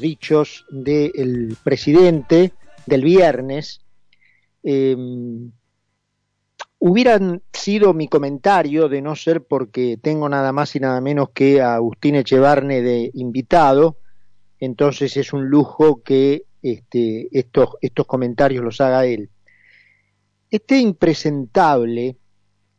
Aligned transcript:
dichos 0.00 0.66
del 0.70 1.56
presidente 1.62 2.52
del 2.86 3.04
viernes, 3.04 3.80
eh, 4.62 4.96
hubieran 6.78 7.42
sido 7.52 7.92
mi 7.92 8.08
comentario 8.08 8.88
de 8.88 9.02
no 9.02 9.14
ser 9.14 9.44
porque 9.44 9.98
tengo 10.00 10.28
nada 10.28 10.52
más 10.52 10.74
y 10.74 10.80
nada 10.80 11.00
menos 11.00 11.30
que 11.30 11.60
a 11.60 11.74
Agustín 11.74 12.14
Echevarne 12.14 12.80
de 12.80 13.10
invitado, 13.14 13.98
entonces 14.58 15.16
es 15.16 15.32
un 15.32 15.48
lujo 15.48 16.02
que 16.02 16.44
este, 16.62 17.28
estos, 17.38 17.76
estos 17.80 18.06
comentarios 18.06 18.64
los 18.64 18.80
haga 18.80 19.06
él. 19.06 19.30
Este 20.50 20.78
impresentable 20.78 22.16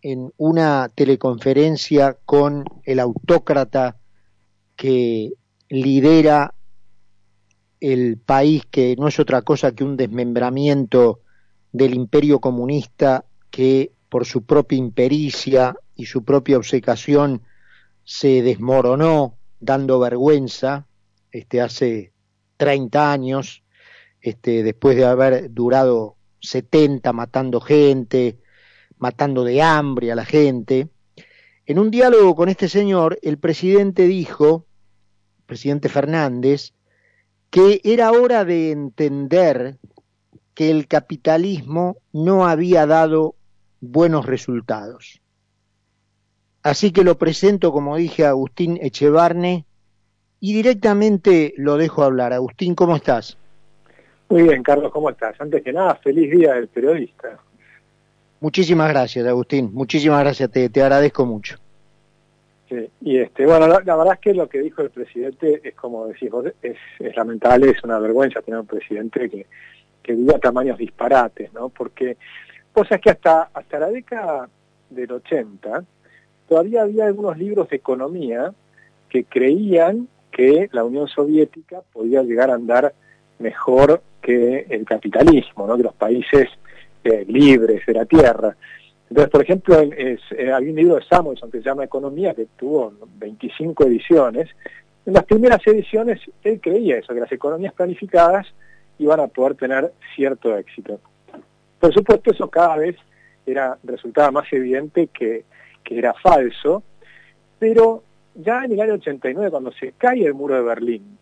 en 0.01 0.31
una 0.37 0.89
teleconferencia 0.93 2.17
con 2.25 2.65
el 2.83 2.99
autócrata 2.99 3.97
que 4.75 5.31
lidera 5.69 6.55
el 7.81 8.17
país 8.17 8.63
que 8.69 8.95
no 8.97 9.09
es 9.09 9.19
otra 9.19 9.41
cosa 9.41 9.73
que 9.73 9.83
un 9.83 9.97
desmembramiento 9.97 11.19
del 11.73 11.93
imperio 11.93 12.39
comunista 12.39 13.25
que 13.49 13.91
por 14.07 14.25
su 14.25 14.45
propia 14.45 14.77
impericia 14.77 15.75
y 15.95 16.05
su 16.05 16.23
propia 16.23 16.57
obsecación 16.57 17.41
se 18.03 18.41
desmoronó 18.43 19.35
dando 19.59 19.99
vergüenza 19.99 20.85
este 21.31 21.59
hace 21.59 22.13
30 22.57 23.11
años 23.11 23.63
este 24.21 24.63
después 24.63 24.95
de 24.95 25.05
haber 25.05 25.51
durado 25.51 26.15
70 26.41 27.11
matando 27.13 27.59
gente, 27.61 28.39
matando 28.97 29.43
de 29.43 29.61
hambre 29.61 30.11
a 30.11 30.15
la 30.15 30.25
gente. 30.25 30.89
En 31.65 31.79
un 31.79 31.91
diálogo 31.91 32.35
con 32.35 32.49
este 32.49 32.69
señor, 32.69 33.19
el 33.21 33.37
presidente 33.37 34.07
dijo, 34.07 34.65
presidente 35.45 35.89
Fernández, 35.89 36.73
que 37.51 37.81
era 37.83 38.11
hora 38.11 38.45
de 38.45 38.71
entender 38.71 39.75
que 40.55 40.71
el 40.71 40.87
capitalismo 40.87 41.97
no 42.13 42.47
había 42.47 42.85
dado 42.85 43.35
buenos 43.81 44.25
resultados. 44.25 45.21
Así 46.63 46.91
que 46.91 47.03
lo 47.03 47.17
presento, 47.17 47.71
como 47.71 47.97
dije, 47.97 48.25
a 48.25 48.29
Agustín 48.29 48.79
Echevarne 48.81 49.65
y 50.39 50.53
directamente 50.53 51.53
lo 51.57 51.77
dejo 51.77 52.03
hablar. 52.03 52.33
Agustín, 52.33 52.73
¿cómo 52.73 52.95
estás? 52.95 53.37
Muy 54.29 54.43
bien, 54.43 54.63
Carlos, 54.63 54.91
¿cómo 54.91 55.09
estás? 55.09 55.35
Antes 55.41 55.61
que 55.61 55.73
nada, 55.73 55.95
feliz 55.95 56.31
día 56.31 56.53
del 56.53 56.69
periodista. 56.69 57.37
Muchísimas 58.39 58.89
gracias, 58.89 59.27
Agustín. 59.27 59.71
Muchísimas 59.73 60.21
gracias, 60.21 60.49
te, 60.49 60.69
te 60.69 60.81
agradezco 60.81 61.25
mucho. 61.25 61.57
Sí, 62.71 62.89
y 63.01 63.17
este, 63.17 63.45
bueno, 63.45 63.67
la, 63.67 63.79
verdad 63.79 64.13
es 64.13 64.19
que 64.19 64.33
lo 64.33 64.47
que 64.47 64.59
dijo 64.59 64.81
el 64.81 64.91
presidente 64.91 65.59
es 65.61 65.75
como 65.75 66.07
decís 66.07 66.31
vos, 66.31 66.45
es, 66.61 66.77
lamentable, 67.17 67.69
es 67.69 67.83
una 67.83 67.99
vergüenza 67.99 68.41
tener 68.41 68.61
un 68.61 68.65
presidente 68.65 69.29
que, 69.29 69.45
que 70.01 70.15
diga 70.15 70.39
tamaños 70.39 70.77
disparates, 70.77 71.51
¿no? 71.51 71.67
Porque 71.67 72.15
Pues 72.71 72.89
es 72.89 73.01
que 73.01 73.09
hasta, 73.09 73.49
hasta 73.53 73.77
la 73.77 73.89
década 73.89 74.47
del 74.89 75.11
80 75.11 75.83
todavía 76.47 76.83
había 76.83 77.07
algunos 77.07 77.37
libros 77.37 77.67
de 77.67 77.75
economía 77.75 78.53
que 79.09 79.25
creían 79.25 80.07
que 80.31 80.69
la 80.71 80.85
Unión 80.85 81.09
Soviética 81.09 81.81
podía 81.91 82.23
llegar 82.23 82.51
a 82.51 82.53
andar 82.53 82.93
mejor 83.39 84.01
que 84.21 84.65
el 84.69 84.85
capitalismo, 84.85 85.67
¿no? 85.67 85.75
que 85.75 85.83
los 85.83 85.93
países 85.93 86.47
eh, 87.03 87.25
libres 87.27 87.85
de 87.85 87.93
la 87.93 88.05
tierra. 88.05 88.55
Entonces, 89.11 89.29
por 89.29 89.41
ejemplo, 89.41 89.77
es, 89.77 90.21
eh, 90.37 90.53
hay 90.53 90.69
un 90.69 90.75
libro 90.75 90.95
de 90.95 91.03
Samuelson 91.03 91.51
que 91.51 91.57
se 91.57 91.65
llama 91.65 91.83
Economía, 91.83 92.33
que 92.33 92.47
tuvo 92.57 92.93
25 93.17 93.83
ediciones. 93.87 94.47
En 95.05 95.11
las 95.11 95.25
primeras 95.25 95.59
ediciones 95.67 96.21
él 96.45 96.61
creía 96.61 96.97
eso, 96.97 97.13
que 97.13 97.19
las 97.19 97.31
economías 97.33 97.73
planificadas 97.73 98.47
iban 98.99 99.19
a 99.19 99.27
poder 99.27 99.55
tener 99.55 99.91
cierto 100.15 100.55
éxito. 100.55 101.01
Por 101.77 101.93
supuesto, 101.93 102.31
eso 102.31 102.49
cada 102.49 102.77
vez 102.77 102.95
era 103.45 103.77
resultaba 103.83 104.31
más 104.31 104.53
evidente 104.53 105.07
que, 105.07 105.43
que 105.83 105.97
era 105.97 106.13
falso, 106.13 106.81
pero 107.59 108.03
ya 108.35 108.63
en 108.63 108.71
el 108.71 108.79
año 108.79 108.93
89, 108.93 109.51
cuando 109.51 109.73
se 109.73 109.91
cae 109.97 110.23
el 110.23 110.35
muro 110.35 110.55
de 110.55 110.61
Berlín, 110.61 111.17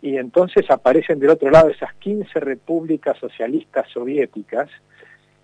y 0.00 0.16
entonces 0.16 0.70
aparecen 0.70 1.18
del 1.18 1.30
otro 1.30 1.50
lado 1.50 1.70
esas 1.70 1.92
15 1.94 2.38
repúblicas 2.38 3.18
socialistas 3.18 3.88
soviéticas, 3.88 4.70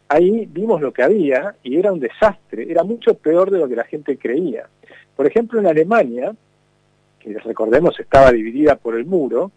ahí 0.08 0.46
vimos 0.46 0.80
lo 0.80 0.92
que 0.92 1.02
había 1.02 1.54
y 1.62 1.78
era 1.78 1.92
un 1.92 2.00
desastre, 2.00 2.70
era 2.70 2.84
mucho 2.84 3.14
peor 3.14 3.50
de 3.50 3.58
lo 3.58 3.68
que 3.68 3.76
la 3.76 3.84
gente 3.84 4.16
creía. 4.16 4.68
Por 5.14 5.26
ejemplo, 5.26 5.60
en 5.60 5.66
Alemania, 5.66 6.34
que 7.18 7.38
recordemos 7.38 7.98
estaba 7.98 8.32
dividida 8.32 8.76
por 8.76 8.96
el 8.96 9.06
muro, 9.06 9.50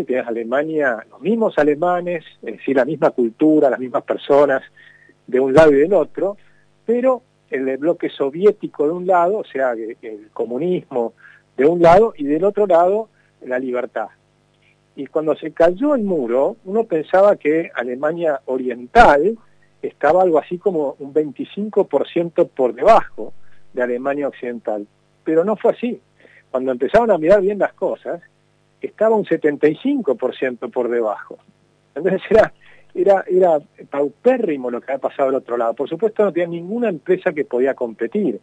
y 0.00 0.04
tienes 0.04 0.26
Alemania, 0.26 1.06
los 1.10 1.22
mismos 1.22 1.58
alemanes, 1.58 2.24
es 2.42 2.58
decir, 2.58 2.76
la 2.76 2.84
misma 2.84 3.10
cultura, 3.10 3.70
las 3.70 3.78
mismas 3.78 4.02
personas 4.02 4.62
de 5.26 5.40
un 5.40 5.54
lado 5.54 5.72
y 5.72 5.76
del 5.76 5.94
otro, 5.94 6.36
pero 6.84 7.22
el 7.50 7.78
bloque 7.78 8.10
soviético 8.10 8.84
de 8.84 8.92
un 8.92 9.06
lado, 9.06 9.38
o 9.38 9.44
sea, 9.44 9.72
el 9.72 10.28
comunismo 10.32 11.14
de 11.56 11.64
un 11.64 11.80
lado, 11.80 12.12
y 12.16 12.24
del 12.24 12.44
otro 12.44 12.66
lado 12.66 13.08
la 13.46 13.58
libertad. 13.58 14.08
Y 14.96 15.06
cuando 15.06 15.34
se 15.34 15.52
cayó 15.52 15.94
el 15.94 16.02
muro, 16.02 16.56
uno 16.66 16.84
pensaba 16.84 17.36
que 17.36 17.70
Alemania 17.74 18.40
Oriental, 18.44 19.38
estaba 19.82 20.22
algo 20.22 20.38
así 20.38 20.58
como 20.58 20.96
un 20.98 21.14
25% 21.14 22.48
por 22.48 22.74
debajo 22.74 23.32
de 23.72 23.82
Alemania 23.82 24.28
Occidental. 24.28 24.86
Pero 25.24 25.44
no 25.44 25.56
fue 25.56 25.72
así. 25.72 26.00
Cuando 26.50 26.72
empezaron 26.72 27.10
a 27.10 27.18
mirar 27.18 27.40
bien 27.40 27.58
las 27.58 27.72
cosas, 27.72 28.20
estaba 28.80 29.16
un 29.16 29.24
75% 29.24 30.70
por 30.70 30.88
debajo. 30.88 31.38
Entonces 31.94 32.22
era, 32.30 32.52
era, 32.94 33.24
era 33.28 33.60
paupérrimo 33.88 34.70
lo 34.70 34.80
que 34.80 34.92
había 34.92 35.00
pasado 35.00 35.28
al 35.28 35.36
otro 35.36 35.56
lado. 35.56 35.74
Por 35.74 35.88
supuesto 35.88 36.24
no 36.24 36.32
tenía 36.32 36.48
ninguna 36.48 36.88
empresa 36.88 37.32
que 37.32 37.44
podía 37.44 37.74
competir. 37.74 38.40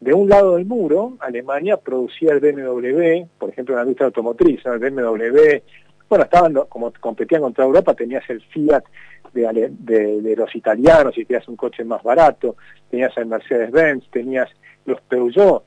De 0.00 0.12
un 0.12 0.28
lado 0.28 0.56
del 0.56 0.66
muro, 0.66 1.16
Alemania 1.20 1.76
producía 1.76 2.32
el 2.32 2.40
BMW, 2.40 3.28
por 3.38 3.50
ejemplo, 3.50 3.74
en 3.74 3.76
la 3.76 3.82
industria 3.82 4.06
automotriz, 4.06 4.60
el 4.66 4.78
BMW, 4.80 5.62
bueno, 6.08 6.24
estaban, 6.24 6.52
como 6.68 6.92
competían 7.00 7.40
contra 7.40 7.64
Europa, 7.64 7.94
tenías 7.94 8.28
el 8.28 8.42
Fiat 8.42 8.84
de, 9.32 10.34
los 10.36 10.54
italianos 10.54 11.16
y 11.16 11.24
tenías 11.24 11.48
un 11.48 11.56
coche 11.56 11.84
más 11.84 12.02
barato, 12.02 12.56
tenías 12.90 13.16
el 13.16 13.26
Mercedes-Benz, 13.26 14.10
tenías 14.10 14.48
los 14.84 15.00
Peugeot 15.02 15.64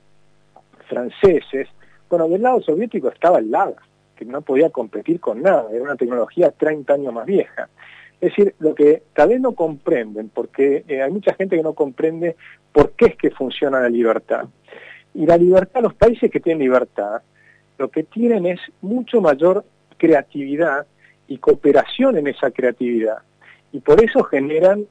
franceses. 0.88 1.68
Bueno, 2.09 2.28
del 2.28 2.42
lado 2.42 2.62
soviético 2.62 3.09
estaba 3.09 3.40
el 3.40 3.52
Lada, 3.52 3.75
que 4.16 4.25
no 4.25 4.42
podía 4.42 4.70
competir 4.70 5.20
con 5.20 5.42
nada, 5.42 5.68
era 5.72 5.84
una 5.84 5.96
tecnología 5.96 6.52
30 6.52 6.94
años 6.94 7.14
más 7.14 7.25
vieja. 7.25 7.70
Es 8.22 8.31
decir, 8.31 8.56
lo 8.59 8.74
que 8.74 9.04
tal 9.14 9.30
vez 9.30 9.42
no 9.42 9.54
comprenden, 9.54 10.30
porque 10.30 10.86
eh, 10.88 11.02
hay 11.02 11.12
mucha 11.12 11.34
gente 11.34 11.58
que 11.58 11.64
no 11.64 11.74
comprende 11.74 12.36
por 12.72 12.92
qué 12.92 13.08
es 13.08 13.18
que 13.18 13.31
funciona 13.31 13.81
la 13.81 13.90
libertad. 13.90 14.46
Y 15.14 15.25
la 15.25 15.38
libertad, 15.38 15.81
los 15.81 15.94
países 15.94 16.31
que 16.31 16.40
tienen 16.40 16.64
libertad, 16.64 17.22
lo 17.78 17.90
que 17.90 18.04
tienen 18.04 18.46
es 18.46 18.59
mucho 18.81 19.22
mayor 19.22 19.66
creatividad 19.98 20.88
y 21.28 21.38
cooperación 21.38 22.18
en 22.18 22.28
esa 22.28 22.52
creatividad 22.52 23.18
y 23.75 23.81
por 23.81 24.02
eso 24.02 24.24
generan 24.24 24.86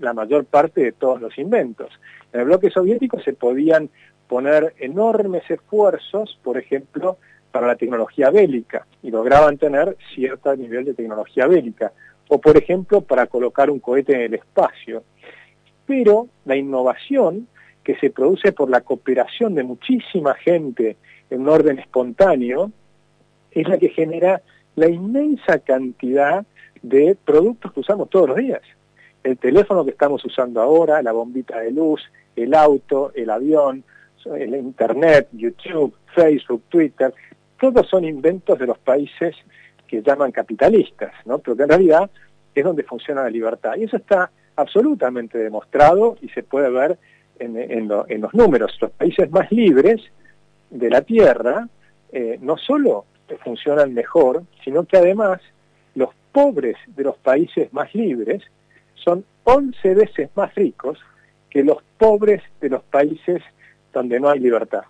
la 0.00 0.14
mayor 0.14 0.46
parte 0.46 0.80
de 0.80 0.92
todos 0.92 1.20
los 1.20 1.36
inventos. 1.36 1.90
En 2.32 2.40
el 2.40 2.46
bloque 2.46 2.70
soviético 2.70 3.20
se 3.20 3.34
podían 3.34 3.90
poner 4.26 4.72
enormes 4.78 5.42
esfuerzos, 5.50 6.38
por 6.42 6.56
ejemplo, 6.56 7.18
para 7.50 7.66
la 7.66 7.76
tecnología 7.76 8.30
bélica, 8.30 8.86
y 9.02 9.10
lograban 9.10 9.58
tener 9.58 9.98
cierto 10.14 10.56
nivel 10.56 10.86
de 10.86 10.94
tecnología 10.94 11.46
bélica, 11.46 11.92
o 12.28 12.40
por 12.40 12.56
ejemplo, 12.56 13.02
para 13.02 13.26
colocar 13.26 13.68
un 13.68 13.80
cohete 13.80 14.14
en 14.14 14.22
el 14.22 14.34
espacio. 14.34 15.04
Pero 15.84 16.28
la 16.46 16.56
innovación 16.56 17.48
que 17.84 17.96
se 17.96 18.08
produce 18.08 18.52
por 18.52 18.70
la 18.70 18.80
cooperación 18.80 19.54
de 19.54 19.62
muchísima 19.62 20.32
gente 20.36 20.96
en 21.28 21.42
un 21.42 21.50
orden 21.50 21.78
espontáneo, 21.78 22.72
es 23.50 23.68
la 23.68 23.76
que 23.76 23.90
genera 23.90 24.40
la 24.74 24.88
inmensa 24.88 25.58
cantidad 25.58 26.46
de 26.82 27.16
productos 27.24 27.72
que 27.72 27.80
usamos 27.80 28.10
todos 28.10 28.28
los 28.28 28.36
días. 28.36 28.62
El 29.22 29.38
teléfono 29.38 29.84
que 29.84 29.92
estamos 29.92 30.24
usando 30.24 30.60
ahora, 30.60 31.02
la 31.02 31.12
bombita 31.12 31.60
de 31.60 31.70
luz, 31.70 32.02
el 32.34 32.54
auto, 32.54 33.12
el 33.14 33.30
avión, 33.30 33.84
el 34.24 34.54
internet, 34.54 35.28
YouTube, 35.32 35.94
Facebook, 36.14 36.62
Twitter, 36.68 37.12
todos 37.60 37.88
son 37.88 38.04
inventos 38.04 38.58
de 38.58 38.66
los 38.66 38.78
países 38.78 39.36
que 39.86 40.02
llaman 40.02 40.32
capitalistas, 40.32 41.12
¿no? 41.24 41.38
pero 41.38 41.56
que 41.56 41.62
en 41.62 41.68
realidad 41.68 42.10
es 42.54 42.64
donde 42.64 42.82
funciona 42.82 43.22
la 43.22 43.30
libertad. 43.30 43.74
Y 43.76 43.84
eso 43.84 43.96
está 43.96 44.30
absolutamente 44.56 45.38
demostrado 45.38 46.16
y 46.20 46.28
se 46.30 46.42
puede 46.42 46.70
ver 46.70 46.98
en, 47.38 47.56
en, 47.56 47.88
los 47.88 48.34
números. 48.34 48.76
Los 48.80 48.90
países 48.92 49.30
más 49.30 49.50
libres 49.50 50.00
de 50.70 50.90
la 50.90 51.02
Tierra 51.02 51.68
eh, 52.10 52.38
no 52.40 52.56
solo 52.56 53.06
funcionan 53.42 53.94
mejor, 53.94 54.42
sino 54.64 54.84
que 54.84 54.96
además 54.96 55.40
pobres 56.32 56.76
de 56.86 57.04
los 57.04 57.16
países 57.18 57.72
más 57.72 57.94
libres 57.94 58.42
son 58.94 59.24
11 59.44 59.94
veces 59.94 60.30
más 60.34 60.54
ricos 60.54 60.98
que 61.50 61.62
los 61.62 61.78
pobres 61.98 62.42
de 62.60 62.70
los 62.70 62.82
países 62.82 63.42
donde 63.92 64.18
no 64.18 64.28
hay 64.28 64.40
libertad. 64.40 64.82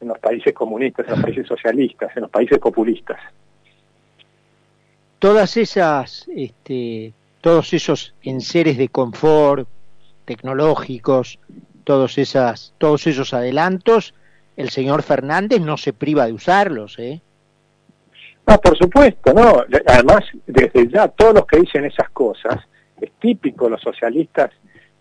en 0.00 0.08
los 0.08 0.18
países 0.18 0.52
comunistas, 0.52 1.06
en 1.06 1.12
los 1.12 1.22
países 1.22 1.46
socialistas, 1.46 2.10
en 2.16 2.22
los 2.22 2.30
países 2.30 2.58
populistas. 2.58 3.20
Todas 5.20 5.56
esas, 5.56 6.26
este, 6.34 7.12
todos 7.40 7.72
esos 7.72 8.12
enseres 8.22 8.78
de 8.78 8.88
confort 8.88 9.68
tecnológicos, 10.24 11.38
todos 11.84 12.18
esas, 12.18 12.74
todos 12.78 13.06
esos 13.06 13.32
adelantos, 13.32 14.14
el 14.56 14.70
señor 14.70 15.02
Fernández 15.02 15.60
no 15.60 15.76
se 15.76 15.92
priva 15.92 16.26
de 16.26 16.32
usarlos, 16.32 16.98
¿eh? 16.98 17.20
No, 18.46 18.58
por 18.58 18.76
supuesto, 18.76 19.32
no. 19.32 19.64
Además, 19.86 20.24
desde 20.46 20.88
ya 20.88 21.08
todos 21.08 21.34
los 21.34 21.46
que 21.46 21.60
dicen 21.60 21.84
esas 21.84 22.10
cosas, 22.10 22.60
es 23.00 23.10
típico 23.20 23.68
los 23.68 23.80
socialistas 23.80 24.50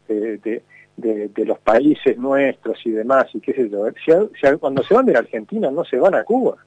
de, 0.08 0.62
de, 0.98 1.46
los 1.46 1.60
países 1.60 2.18
nuestros 2.18 2.78
y 2.86 2.92
demás, 2.92 3.28
y 3.34 3.40
qué 3.40 3.54
sé 3.54 3.70
yo, 3.70 4.60
cuando 4.60 4.84
se 4.84 4.94
van 4.94 5.06
de 5.06 5.14
la 5.14 5.20
Argentina 5.20 5.72
no 5.72 5.84
se 5.84 5.98
van 5.98 6.16
a 6.16 6.24
Cuba, 6.24 6.58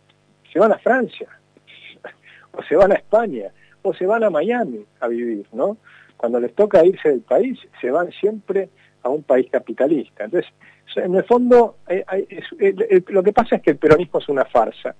se 0.52 0.58
van 0.58 0.72
a 0.72 0.78
Francia, 0.78 1.28
o 2.52 2.62
se 2.62 2.76
van 2.76 2.92
a 2.92 2.96
España, 2.96 3.50
o 3.82 3.94
se 3.94 4.06
van 4.06 4.24
a 4.24 4.30
Miami 4.30 4.84
a 5.00 5.08
vivir, 5.08 5.46
¿no? 5.52 5.76
Cuando 6.16 6.40
les 6.40 6.54
toca 6.54 6.84
irse 6.84 7.10
del 7.10 7.20
país, 7.20 7.58
se 7.80 7.90
van 7.90 8.10
siempre 8.12 8.70
a 9.02 9.10
un 9.10 9.22
país 9.22 9.48
capitalista. 9.50 10.24
Entonces, 10.24 10.50
en 10.96 11.14
el 11.14 11.24
fondo, 11.24 11.76
eh, 11.88 12.04
lo 13.08 13.22
que 13.22 13.32
pasa 13.32 13.56
es 13.56 13.62
que 13.62 13.72
el 13.72 13.76
peronismo 13.76 14.20
es 14.20 14.28
una 14.28 14.44
farsa. 14.44 14.94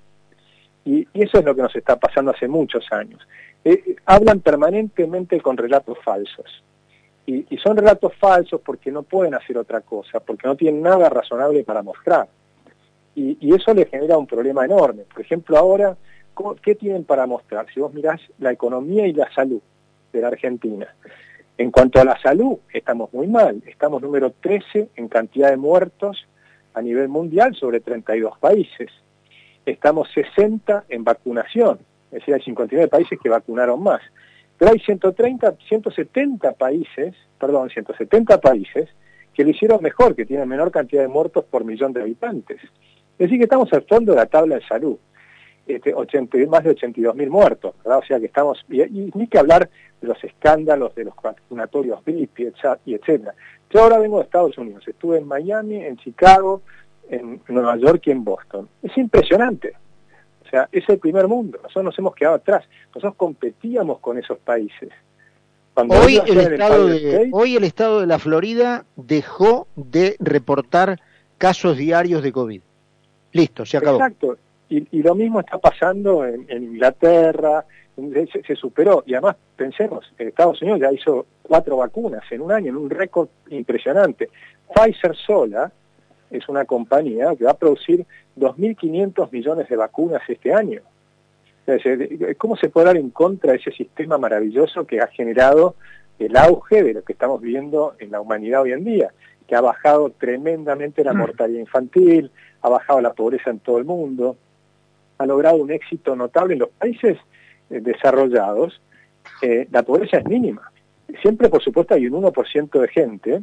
Y, 0.85 1.09
eso 1.15 1.39
es 1.39 1.45
lo 1.45 1.55
que 1.55 1.63
nos 1.63 1.75
está 1.75 1.97
pasando 1.97 2.33
hace 2.33 2.49
muchos 2.49 2.87
años. 2.93 3.27
Eh, 3.65 3.97
hablan 4.05 4.41
permanentemente 4.41 5.41
con 5.41 5.57
relatos 5.57 5.99
falsos. 6.05 6.63
Y, 7.27 7.47
son 7.57 7.77
relatos 7.77 8.15
falsos 8.17 8.61
porque 8.61 8.93
no 8.93 9.03
pueden 9.03 9.35
hacer 9.35 9.57
otra 9.57 9.81
cosa, 9.81 10.21
porque 10.21 10.47
no 10.47 10.57
tienen 10.57 10.83
nada 10.83 11.09
razonable 11.09 11.65
para 11.65 11.83
mostrar. 11.83 12.29
Y, 13.15 13.55
eso 13.55 13.73
les 13.73 13.89
genera 13.89 14.19
un 14.19 14.27
problema 14.27 14.65
enorme. 14.65 15.05
Por 15.05 15.23
ejemplo, 15.23 15.57
ahora, 15.57 15.97
¿qué 16.63 16.75
tienen 16.75 17.05
para 17.05 17.27
mostrar? 17.27 17.67
Si 17.73 17.81
vos 17.81 17.95
mirás 17.95 18.21
la 18.39 18.53
economía 18.53 19.07
y 19.07 19.13
la 19.13 19.33
salud 19.33 19.61
de 20.13 20.21
la 20.21 20.29
Argentina. 20.29 20.95
En 21.57 21.71
cuanto 21.71 22.01
a 22.01 22.05
la 22.05 22.21
salud, 22.21 22.59
estamos 22.73 23.13
muy 23.13 23.29
mal. 23.29 23.63
Estamos 23.67 24.03
número 24.03 24.33
13 24.33 24.91
en 24.97 25.09
cantidad 25.09 25.51
de 25.51 25.57
muertos 25.57 26.27
a 26.75 26.83
nivel 26.83 27.09
mundial 27.09 27.55
sobre 27.55 27.81
32 27.81 28.39
países. 28.39 28.91
Estamos 29.67 30.09
60 30.13 30.85
en 30.89 31.05
vacunación, 31.05 31.79
es 32.07 32.21
decir, 32.21 32.35
hay 32.35 32.43
59 32.43 32.89
países 32.89 33.19
que 33.23 33.29
vacunaron 33.29 33.83
más. 33.83 34.01
Pero 34.59 34.71
hay 34.71 34.79
130, 34.79 35.57
170 35.69 36.53
países, 36.53 37.15
perdón, 37.39 37.71
170 37.71 38.41
países 38.41 38.89
que 39.35 39.43
lo 39.43 39.51
hicieron 39.51 39.83
mejor, 39.83 40.15
que 40.15 40.25
tienen 40.25 40.49
menor 40.49 40.71
cantidad 40.71 41.03
de 41.03 41.09
muertos 41.09 41.45
por 41.45 41.65
millón 41.65 41.93
de 41.93 42.03
habitantes. 42.03 42.61
Es 42.63 43.19
decir, 43.19 43.39
que 43.39 43.45
estamos 43.45 43.73
al 43.73 43.83
fondo 43.83 44.13
de 44.13 44.19
la 44.19 44.27
tabla 44.27 44.57
de 44.57 44.67
salud. 44.67 44.97
Este, 45.67 45.95
80, 45.95 46.37
más 46.49 46.63
de 46.63 46.71
82 46.71 47.17
mil 47.17 47.31
muertos, 47.31 47.75
¿verdad? 47.83 47.99
O 47.99 48.05
sea 48.05 48.21
que 48.21 48.27
estamos, 48.27 48.63
y, 48.69 49.11
ni 49.15 49.27
que 49.29 49.39
hablar 49.39 49.71
de 50.01 50.09
los 50.09 50.23
escándalos 50.23 50.95
de 50.95 51.05
los 51.05 51.15
vacunatorios 51.23 52.05
VIP 52.05 52.53
y 52.85 52.95
etcétera. 52.95 53.35
Yo 53.71 53.81
ahora 53.81 53.99
vengo 53.99 54.19
de 54.19 54.25
Estados 54.25 54.59
Unidos, 54.59 54.87
estuve 54.87 55.19
en 55.19 55.27
Miami, 55.27 55.77
en 55.77 55.97
Chicago, 55.97 56.61
en 57.11 57.41
Nueva 57.49 57.77
York 57.77 58.03
y 58.07 58.11
en 58.11 58.25
Boston. 58.25 58.69
Es 58.83 58.97
impresionante 58.97 59.75
es 60.73 60.89
el 60.89 60.99
primer 60.99 61.27
mundo. 61.29 61.59
Nosotros 61.63 61.85
nos 61.85 61.99
hemos 61.99 62.15
quedado 62.15 62.37
atrás. 62.37 62.65
Nosotros 62.89 63.15
competíamos 63.17 63.99
con 63.99 64.19
esos 64.19 64.39
países. 64.39 64.91
hoy 65.75 66.21
el, 66.27 66.39
estado 66.39 66.87
de, 66.87 67.29
hoy 67.33 67.57
el 67.57 67.65
estado 67.65 68.01
de 68.01 68.07
la 68.07 68.19
Florida 68.19 68.85
dejó 68.97 69.67
de 69.77 70.17
reportar 70.21 71.01
casos 71.39 71.77
diarios 71.77 72.23
de 72.23 72.33
COVID. 72.33 72.61
Listo, 73.33 73.67
se 73.67 73.77
acabó. 73.77 73.99
Exacto. 73.99 74.39
Y, 74.69 75.03
lo 75.03 75.15
mismo 75.15 75.39
está 75.39 75.59
pasando 75.59 76.25
en, 76.25 76.51
Inglaterra, 76.51 77.65
se, 77.97 78.43
se, 78.43 78.57
superó. 78.57 79.05
Y 79.07 79.15
además, 79.15 79.37
pensemos, 79.55 80.13
Estados 80.19 80.61
Unidos 80.63 80.81
ya 80.81 80.93
hizo 80.93 81.27
cuatro 81.43 81.77
vacunas 81.77 82.25
en 82.31 82.41
un 82.41 82.51
año, 82.51 82.71
en 82.71 82.77
un 82.77 82.91
récord 82.91 83.29
impresionante. 83.51 84.31
Pfizer 84.75 85.15
sola 85.15 85.71
es 86.37 86.49
una 86.49 86.65
compañía 86.65 87.35
que 87.37 87.45
va 87.45 87.53
a 87.53 87.57
producir 87.57 88.05
2.500 88.37 89.31
millones 89.31 89.69
de 89.69 89.77
vacunas 89.77 90.23
este 90.29 90.53
año. 90.53 90.81
¿Cómo 92.37 92.57
se 92.57 92.69
puede 92.69 92.87
dar 92.87 92.97
en 92.97 93.11
contra 93.11 93.53
de 93.53 93.59
ese 93.59 93.71
sistema 93.71 94.19
maravilloso 94.19 94.87
que 94.87 95.01
ha 95.01 95.07
generado 95.07 95.77
el 96.19 96.37
auge 96.37 96.83
de 96.83 96.95
lo 96.95 97.03
que 97.03 97.15
estamos 97.15 97.41
viendo 97.41 97.95
en 97.99 98.11
la 98.11 98.21
humanidad 98.21 98.63
hoy 98.63 98.73
en 98.73 98.85
día? 98.85 99.11
Que 99.47 99.55
ha 99.55 99.61
bajado 99.61 100.11
tremendamente 100.11 101.05
la 101.05 101.15
mm. 101.15 101.19
mortalidad 101.19 101.61
infantil, 101.61 102.31
ha 102.61 102.69
bajado 102.69 103.01
la 103.01 103.13
pobreza 103.13 103.51
en 103.51 103.61
todo 103.61 103.79
el 103.79 103.85
mundo, 103.85 104.37
ha 105.19 105.27
logrado 105.27 105.57
un 105.57 105.71
éxito 105.71 106.17
notable 106.17 106.55
en 106.55 106.61
los 106.61 106.71
países 106.71 107.17
eh, 107.71 107.81
desarrollados. 107.81 108.81
Eh, 109.41 109.69
la 109.71 109.83
pobreza 109.83 110.19
es 110.19 110.27
mínima. 110.27 110.71
Siempre, 111.23 111.49
por 111.49 111.63
supuesto, 111.63 111.95
hay 111.95 112.09
un 112.09 112.23
1% 112.23 112.81
de 112.81 112.89
gente 112.89 113.43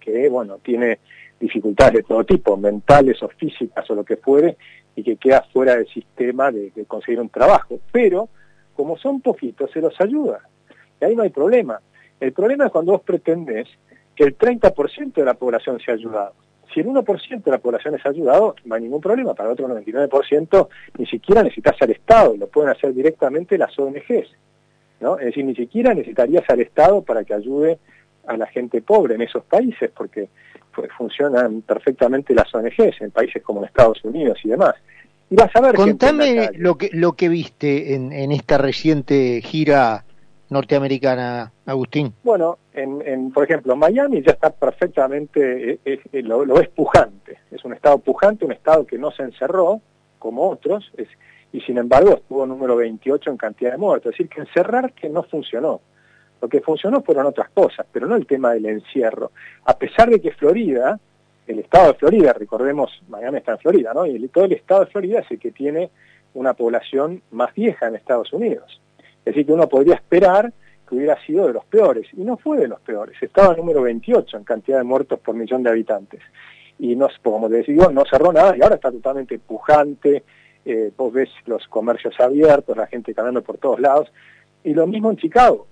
que, 0.00 0.28
bueno, 0.28 0.58
tiene 0.58 0.98
dificultades 1.40 1.94
de 1.94 2.02
todo 2.02 2.22
tipo, 2.24 2.56
mentales 2.56 3.22
o 3.22 3.28
físicas 3.28 3.90
o 3.90 3.94
lo 3.94 4.04
que 4.04 4.16
fuere, 4.18 4.56
y 4.94 5.02
que 5.02 5.16
queda 5.16 5.42
fuera 5.52 5.76
del 5.76 5.88
sistema 5.88 6.52
de, 6.52 6.72
conseguir 6.86 7.20
un 7.20 7.30
trabajo. 7.30 7.80
Pero, 7.90 8.28
como 8.76 8.98
son 8.98 9.20
poquitos, 9.20 9.70
se 9.70 9.80
los 9.80 9.98
ayuda. 10.00 10.40
Y 11.00 11.04
ahí 11.06 11.16
no 11.16 11.22
hay 11.22 11.30
problema. 11.30 11.80
El 12.20 12.32
problema 12.32 12.66
es 12.66 12.72
cuando 12.72 12.92
vos 12.92 13.02
pretendés 13.02 13.68
que 14.14 14.24
el 14.24 14.36
30% 14.36 15.14
de 15.14 15.24
la 15.24 15.34
población 15.34 15.80
sea 15.80 15.94
ayudado. 15.94 16.34
Si 16.72 16.80
el 16.80 16.86
1% 16.86 17.42
de 17.42 17.50
la 17.50 17.58
población 17.58 17.94
es 17.94 18.06
ayudado, 18.06 18.54
no 18.64 18.74
hay 18.74 18.82
ningún 18.82 19.00
problema. 19.00 19.34
Para 19.34 19.48
el 19.48 19.54
otro 19.54 19.66
99% 19.68 20.68
ni 20.98 21.06
siquiera 21.06 21.42
necesitas 21.42 21.76
al 21.80 21.90
Estado, 21.90 22.36
lo 22.36 22.46
pueden 22.48 22.70
hacer 22.70 22.94
directamente 22.94 23.58
las 23.58 23.76
ONGs. 23.76 24.30
¿no? 25.00 25.18
Es 25.18 25.26
decir, 25.26 25.44
ni 25.44 25.56
siquiera 25.56 25.94
necesitarías 25.94 26.44
al 26.48 26.60
Estado 26.60 27.02
para 27.02 27.24
que 27.24 27.34
ayude 27.34 27.78
a 28.30 28.36
la 28.36 28.46
gente 28.46 28.80
pobre 28.80 29.16
en 29.16 29.22
esos 29.22 29.44
países, 29.44 29.90
porque 29.90 30.28
pues, 30.74 30.90
funcionan 30.96 31.62
perfectamente 31.62 32.32
las 32.32 32.54
ONGs 32.54 33.00
en 33.00 33.10
países 33.10 33.42
como 33.42 33.60
en 33.60 33.66
Estados 33.66 34.02
Unidos 34.04 34.38
y 34.44 34.50
demás. 34.50 34.74
Y 35.28 35.36
vas 35.36 35.54
a 35.54 35.60
ver 35.60 35.74
Contame 35.74 36.50
lo 36.54 36.76
que, 36.78 36.90
lo 36.92 37.12
que 37.12 37.28
viste 37.28 37.94
en, 37.94 38.12
en 38.12 38.32
esta 38.32 38.56
reciente 38.58 39.40
gira 39.42 40.04
norteamericana, 40.48 41.52
Agustín. 41.66 42.12
Bueno, 42.24 42.58
en, 42.72 43.02
en, 43.06 43.32
por 43.32 43.44
ejemplo, 43.44 43.76
Miami 43.76 44.22
ya 44.22 44.32
está 44.32 44.50
perfectamente, 44.50 45.78
eh, 45.84 46.00
eh, 46.12 46.22
lo, 46.22 46.44
lo, 46.44 46.60
es 46.60 46.68
pujante, 46.68 47.38
es 47.50 47.64
un 47.64 47.72
estado 47.72 47.98
pujante, 47.98 48.44
un 48.44 48.52
estado 48.52 48.84
que 48.84 48.98
no 48.98 49.12
se 49.12 49.22
encerró 49.22 49.80
como 50.18 50.50
otros, 50.50 50.90
es, 50.96 51.08
y 51.52 51.60
sin 51.60 51.78
embargo 51.78 52.14
estuvo 52.14 52.46
número 52.46 52.76
28 52.76 53.30
en 53.30 53.36
cantidad 53.36 53.72
de 53.72 53.78
muertos, 53.78 54.12
es 54.12 54.18
decir, 54.18 54.28
que 54.28 54.40
encerrar 54.40 54.92
que 54.92 55.08
no 55.08 55.22
funcionó. 55.22 55.80
Lo 56.40 56.48
que 56.48 56.60
funcionó 56.60 57.02
fueron 57.02 57.26
otras 57.26 57.50
cosas, 57.50 57.86
pero 57.92 58.06
no 58.06 58.16
el 58.16 58.26
tema 58.26 58.52
del 58.52 58.66
encierro. 58.66 59.32
A 59.64 59.76
pesar 59.76 60.10
de 60.10 60.20
que 60.20 60.32
Florida, 60.32 60.98
el 61.46 61.58
estado 61.58 61.88
de 61.88 61.94
Florida, 61.94 62.32
recordemos, 62.32 62.90
Miami 63.08 63.38
está 63.38 63.52
en 63.52 63.58
Florida, 63.58 63.92
¿no? 63.94 64.06
Y 64.06 64.28
todo 64.28 64.44
el 64.44 64.52
estado 64.52 64.84
de 64.84 64.90
Florida 64.90 65.20
es 65.20 65.30
el 65.30 65.38
que 65.38 65.50
tiene 65.50 65.90
una 66.34 66.54
población 66.54 67.22
más 67.32 67.52
vieja 67.54 67.88
en 67.88 67.96
Estados 67.96 68.32
Unidos. 68.32 68.80
Es 69.18 69.24
decir, 69.24 69.46
que 69.46 69.52
uno 69.52 69.68
podría 69.68 69.96
esperar 69.96 70.52
que 70.88 70.96
hubiera 70.96 71.20
sido 71.24 71.46
de 71.46 71.52
los 71.52 71.64
peores, 71.66 72.08
y 72.12 72.22
no 72.22 72.36
fue 72.36 72.58
de 72.58 72.68
los 72.68 72.80
peores, 72.80 73.16
estaba 73.22 73.54
número 73.54 73.82
28 73.82 74.36
en 74.36 74.44
cantidad 74.44 74.78
de 74.78 74.84
muertos 74.84 75.20
por 75.20 75.36
millón 75.36 75.62
de 75.62 75.70
habitantes. 75.70 76.20
Y 76.78 76.96
no, 76.96 77.08
cerró 78.10 78.32
nada, 78.32 78.56
y 78.56 78.62
ahora 78.62 78.74
está 78.74 78.90
totalmente 78.90 79.38
pujante, 79.38 80.24
eh, 80.64 80.90
vos 80.96 81.12
ves 81.12 81.28
los 81.46 81.66
comercios 81.68 82.18
abiertos, 82.18 82.76
la 82.76 82.86
gente 82.86 83.14
caminando 83.14 83.42
por 83.42 83.58
todos 83.58 83.78
lados, 83.78 84.10
y 84.64 84.74
lo 84.74 84.86
mismo 84.86 85.10
en 85.10 85.16
Chicago. 85.16 85.66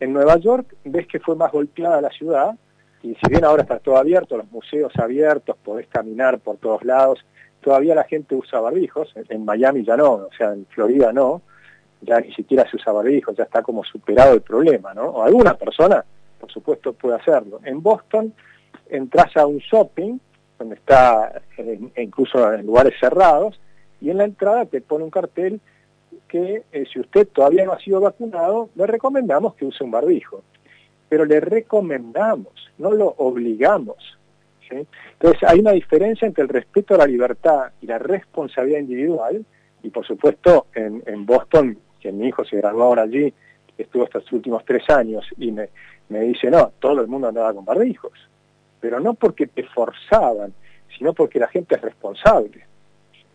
En 0.00 0.12
Nueva 0.12 0.36
York 0.36 0.74
ves 0.84 1.06
que 1.06 1.20
fue 1.20 1.36
más 1.36 1.52
golpeada 1.52 2.00
la 2.00 2.10
ciudad, 2.10 2.54
y 3.02 3.14
si 3.14 3.28
bien 3.28 3.44
ahora 3.44 3.62
está 3.62 3.78
todo 3.78 3.96
abierto, 3.96 4.36
los 4.36 4.50
museos 4.50 4.92
abiertos, 4.96 5.56
podés 5.62 5.86
caminar 5.88 6.38
por 6.38 6.56
todos 6.56 6.84
lados, 6.84 7.24
todavía 7.60 7.94
la 7.94 8.04
gente 8.04 8.34
usa 8.34 8.60
barbijos, 8.60 9.12
en 9.28 9.44
Miami 9.44 9.84
ya 9.84 9.96
no, 9.96 10.12
o 10.12 10.30
sea, 10.36 10.52
en 10.52 10.66
Florida 10.66 11.12
no, 11.12 11.42
ya 12.00 12.20
ni 12.20 12.32
siquiera 12.34 12.68
se 12.68 12.76
usa 12.76 12.92
barbijos, 12.92 13.36
ya 13.36 13.44
está 13.44 13.62
como 13.62 13.84
superado 13.84 14.34
el 14.34 14.42
problema, 14.42 14.94
¿no? 14.94 15.04
O 15.04 15.22
alguna 15.22 15.54
persona, 15.54 16.04
por 16.38 16.50
supuesto, 16.50 16.92
puede 16.92 17.16
hacerlo. 17.16 17.60
En 17.64 17.82
Boston 17.82 18.34
entras 18.88 19.36
a 19.36 19.46
un 19.46 19.58
shopping, 19.58 20.18
donde 20.58 20.74
está 20.76 21.42
incluso 21.96 22.52
en 22.52 22.66
lugares 22.66 22.94
cerrados, 23.00 23.58
y 24.00 24.10
en 24.10 24.18
la 24.18 24.24
entrada 24.24 24.66
te 24.66 24.80
pone 24.80 25.04
un 25.04 25.10
cartel 25.10 25.60
que 26.28 26.62
eh, 26.72 26.84
si 26.92 27.00
usted 27.00 27.28
todavía 27.28 27.64
no 27.64 27.72
ha 27.72 27.78
sido 27.78 28.00
vacunado, 28.00 28.70
le 28.74 28.86
recomendamos 28.86 29.54
que 29.54 29.64
use 29.64 29.84
un 29.84 29.90
barbijo. 29.90 30.42
Pero 31.08 31.24
le 31.24 31.40
recomendamos, 31.40 32.52
no 32.78 32.92
lo 32.92 33.14
obligamos. 33.18 34.18
Entonces 34.70 35.42
hay 35.48 35.60
una 35.60 35.72
diferencia 35.72 36.26
entre 36.26 36.42
el 36.42 36.48
respeto 36.48 36.94
a 36.94 36.98
la 36.98 37.06
libertad 37.06 37.72
y 37.80 37.86
la 37.86 37.98
responsabilidad 37.98 38.80
individual, 38.80 39.44
y 39.82 39.90
por 39.90 40.06
supuesto 40.06 40.66
en, 40.74 41.26
Boston, 41.26 41.78
que 42.00 42.10
mi 42.10 42.28
hijo 42.28 42.44
se 42.44 42.56
graduó 42.56 42.84
ahora 42.84 43.02
allí, 43.02 43.32
estuvo 43.76 44.04
estos 44.04 44.30
últimos 44.32 44.64
tres 44.64 44.88
años, 44.90 45.24
y 45.36 45.52
me, 45.52 45.68
me 46.08 46.20
dice, 46.20 46.50
no, 46.50 46.72
todo 46.78 47.00
el 47.00 47.06
mundo 47.06 47.28
andaba 47.28 47.52
con 47.52 47.64
barbijos, 47.64 48.12
pero 48.80 49.00
no 49.00 49.14
porque 49.14 49.46
te 49.46 49.64
forzaban, 49.64 50.52
sino 50.96 51.12
porque 51.12 51.38
la 51.38 51.48
gente 51.48 51.74
es 51.74 51.82
responsable. 51.82 52.66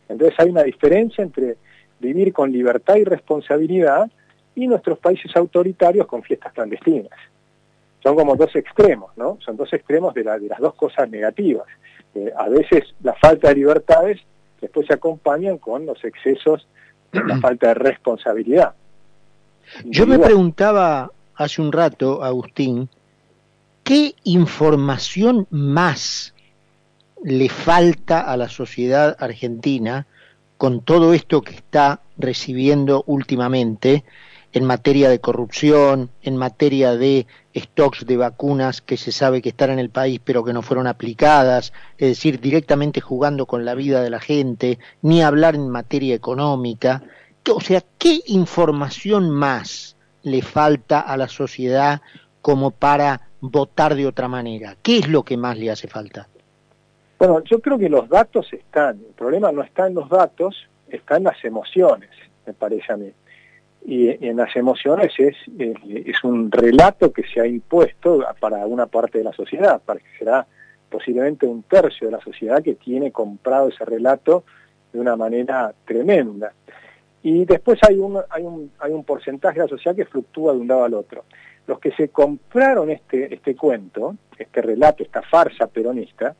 Entonces 0.07 0.37
hay 0.39 0.49
una 0.49 0.63
diferencia 0.63 1.23
entre 1.23 1.57
vivir 1.99 2.33
con 2.33 2.51
libertad 2.51 2.95
y 2.95 3.03
responsabilidad 3.03 4.09
y 4.55 4.67
nuestros 4.67 4.99
países 4.99 5.35
autoritarios 5.35 6.07
con 6.07 6.23
fiestas 6.23 6.53
clandestinas. 6.53 7.17
Son 8.03 8.15
como 8.15 8.35
dos 8.35 8.55
extremos, 8.55 9.15
¿no? 9.17 9.37
Son 9.41 9.57
dos 9.57 9.71
extremos 9.73 10.13
de, 10.13 10.23
las 10.23 10.59
dos 10.59 10.75
cosas 10.75 11.09
negativas. 11.09 11.67
Eh, 12.15 12.31
a 12.35 12.47
veces 12.49 12.83
la 13.03 13.13
falta 13.13 13.49
de 13.49 13.55
libertades 13.55 14.19
después 14.61 14.87
se 14.87 14.93
acompañan 14.93 15.57
con 15.57 15.85
los 15.85 16.03
excesos 16.03 16.67
de 17.11 17.23
la 17.23 17.37
falta 17.41 17.67
de 17.69 17.73
responsabilidad. 17.75 18.73
Yo 19.85 20.07
me 20.07 20.17
preguntaba 20.17 21.11
hace 21.35 21.61
un 21.61 21.71
rato, 21.71 22.23
Agustín, 22.23 22.89
¿qué 23.83 24.15
información 24.23 25.47
más 25.51 26.33
le 27.23 27.49
falta 27.49 28.21
a 28.21 28.37
la 28.37 28.49
sociedad 28.49 29.15
argentina 29.19 30.07
con 30.59 30.81
todo 30.81 31.13
esto 31.13 31.41
que 31.41 31.55
está 31.55 32.01
recibiendo 32.17 33.05
últimamente 33.07 34.03
en 34.51 34.65
materia 34.65 35.07
de 35.07 35.21
corrupción, 35.21 36.09
en 36.21 36.35
materia 36.35 36.97
de 36.97 37.27
stocks 37.55 38.05
de 38.05 38.17
vacunas 38.17 38.81
que 38.81 38.97
se 38.97 39.13
sabe 39.13 39.41
que 39.41 39.49
están 39.49 39.69
en 39.69 39.79
el 39.79 39.89
país 39.89 40.19
pero 40.21 40.43
que 40.43 40.51
no 40.51 40.61
fueron 40.61 40.85
aplicadas, 40.85 41.71
es 41.97 42.09
decir, 42.09 42.41
directamente 42.41 42.99
jugando 42.99 43.45
con 43.45 43.63
la 43.63 43.73
vida 43.73 44.01
de 44.01 44.09
la 44.09 44.19
gente, 44.19 44.79
ni 45.01 45.21
hablar 45.23 45.55
en 45.55 45.69
materia 45.69 46.13
económica. 46.13 47.03
O 47.49 47.61
sea, 47.61 47.81
¿qué 47.97 48.19
información 48.25 49.29
más 49.29 49.95
le 50.23 50.41
falta 50.41 50.99
a 50.99 51.15
la 51.15 51.29
sociedad 51.29 52.01
como 52.41 52.71
para 52.71 53.29
votar 53.39 53.95
de 53.95 54.07
otra 54.07 54.27
manera? 54.27 54.75
¿Qué 54.83 54.97
es 54.97 55.07
lo 55.07 55.23
que 55.23 55.37
más 55.37 55.57
le 55.57 55.71
hace 55.71 55.87
falta? 55.87 56.27
Bueno, 57.19 57.43
yo 57.43 57.59
creo 57.59 57.77
que 57.77 57.89
los 57.89 58.07
datos 58.07 58.47
están, 58.53 58.97
el 58.97 59.13
problema 59.13 59.51
no 59.51 59.61
está 59.61 59.87
en 59.87 59.93
los 59.93 60.07
datos, 60.07 60.69
está 60.87 61.17
en 61.17 61.25
las 61.25 61.43
emociones, 61.43 62.09
me 62.45 62.53
parece 62.53 62.93
a 62.93 62.95
mí. 62.95 63.11
Y 63.85 64.25
en 64.25 64.37
las 64.37 64.55
emociones 64.55 65.11
es, 65.17 65.35
es, 65.57 66.23
un 66.23 66.49
relato 66.49 67.11
que 67.11 67.23
se 67.23 67.41
ha 67.41 67.45
impuesto 67.45 68.25
para 68.39 68.65
una 68.65 68.85
parte 68.85 69.17
de 69.17 69.25
la 69.25 69.33
sociedad, 69.33 69.81
para 69.85 69.99
que 69.99 70.17
será 70.17 70.47
posiblemente 70.89 71.45
un 71.45 71.63
tercio 71.63 72.07
de 72.07 72.13
la 72.13 72.21
sociedad 72.21 72.63
que 72.63 72.75
tiene 72.75 73.11
comprado 73.11 73.67
ese 73.67 73.83
relato 73.83 74.45
de 74.93 75.01
una 75.01 75.17
manera 75.17 75.73
tremenda. 75.85 76.53
Y 77.21 77.43
después 77.43 77.79
hay 77.83 77.97
un 77.97 79.03
porcentaje 79.05 79.59
de 79.59 79.65
la 79.65 79.69
sociedad 79.69 79.93
que 79.93 80.05
fluctúa 80.05 80.53
de 80.53 80.59
un 80.59 80.69
lado 80.69 80.85
al 80.85 80.93
otro. 80.93 81.25
Los 81.67 81.79
que 81.79 81.91
se 81.91 82.09
compraron 82.09 82.89
este, 82.89 83.33
este 83.33 83.57
cuento, 83.57 84.15
este 84.37 84.61
relato, 84.61 85.03
esta 85.03 85.21
farsa 85.21 85.67
peronista, 85.67 86.33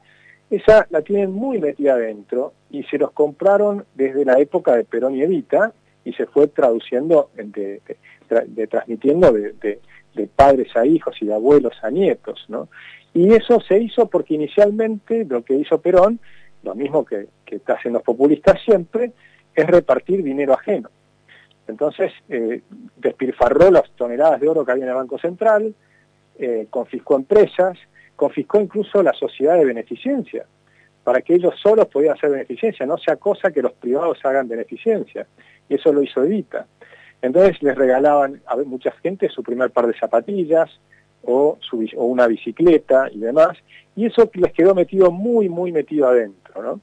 esa 0.49 0.87
la 0.89 1.01
tienen 1.01 1.31
muy 1.31 1.59
metida 1.59 1.93
adentro 1.93 2.53
y 2.69 2.83
se 2.83 2.97
los 2.97 3.11
compraron 3.11 3.85
desde 3.95 4.25
la 4.25 4.39
época 4.39 4.75
de 4.75 4.83
Perón 4.83 5.15
y 5.15 5.21
Evita 5.21 5.73
y 6.03 6.13
se 6.13 6.25
fue 6.25 6.47
traduciendo, 6.47 7.29
de, 7.35 7.81
transmitiendo 8.67 9.31
de, 9.31 9.79
padres 10.35 10.75
a 10.75 10.85
hijos 10.85 11.15
y 11.21 11.27
de 11.27 11.33
abuelos 11.33 11.73
a 11.81 11.89
nietos, 11.89 12.45
¿no? 12.49 12.67
Y 13.13 13.33
eso 13.33 13.61
se 13.61 13.79
hizo 13.79 14.07
porque 14.07 14.33
inicialmente 14.33 15.25
lo 15.25 15.43
que 15.43 15.55
hizo 15.55 15.79
Perón, 15.79 16.19
lo 16.63 16.75
mismo 16.75 17.05
que, 17.05 17.27
que 17.45 17.61
hacen 17.67 17.93
los 17.93 18.03
populistas 18.03 18.59
siempre, 18.63 19.11
es 19.55 19.67
repartir 19.67 20.23
dinero 20.23 20.53
ajeno. 20.53 20.89
Entonces, 21.67 22.11
eh, 22.29 22.61
despilfarró 22.97 23.69
las 23.69 23.89
toneladas 23.91 24.41
de 24.41 24.49
oro 24.49 24.65
que 24.65 24.71
había 24.71 24.85
en 24.85 24.89
el 24.89 24.95
Banco 24.95 25.19
Central, 25.19 25.75
eh, 26.39 26.67
confiscó 26.69 27.15
empresas, 27.15 27.77
confiscó 28.19 28.59
incluso 28.59 29.01
la 29.01 29.13
sociedad 29.13 29.55
de 29.55 29.63
beneficencia, 29.63 30.45
para 31.05 31.21
que 31.21 31.35
ellos 31.35 31.53
solos 31.57 31.87
podían 31.87 32.17
hacer 32.17 32.29
beneficencia, 32.29 32.85
no 32.85 32.97
sea 32.97 33.15
cosa 33.15 33.49
que 33.49 33.61
los 33.61 33.71
privados 33.71 34.19
hagan 34.25 34.49
beneficencia. 34.49 35.25
Y 35.69 35.75
eso 35.75 35.93
lo 35.93 36.03
hizo 36.03 36.21
Evita. 36.21 36.67
Entonces 37.21 37.63
les 37.63 37.77
regalaban 37.77 38.41
a 38.45 38.57
mucha 38.57 38.91
gente 38.91 39.29
su 39.29 39.41
primer 39.41 39.71
par 39.71 39.87
de 39.87 39.97
zapatillas 39.97 40.69
o, 41.23 41.57
su, 41.61 41.87
una 41.95 42.27
bicicleta 42.27 43.07
y 43.09 43.19
demás, 43.19 43.57
y 43.95 44.07
eso 44.07 44.29
les 44.33 44.51
quedó 44.51 44.75
metido 44.75 45.11
muy, 45.11 45.47
muy 45.47 45.71
metido 45.71 46.09
adentro. 46.09 46.81